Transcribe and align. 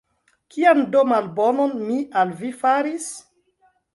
Kian 0.53 0.79
do 0.95 1.01
malbonon 1.09 1.75
mi 1.89 1.99
al 2.23 2.33
vi 2.41 2.51
faris? 2.63 3.09